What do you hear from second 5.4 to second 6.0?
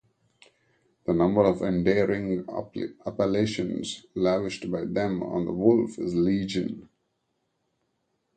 the wolf